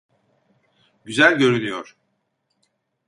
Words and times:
Güzel 1.05 1.37
görünüyor. 1.37 1.97